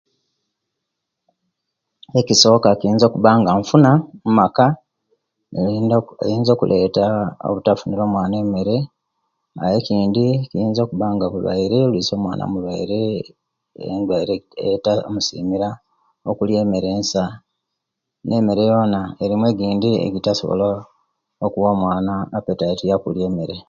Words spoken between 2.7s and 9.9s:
kiyinza okubanga nfuna omumaka oyinza okuleta obutafunira omwana emere aye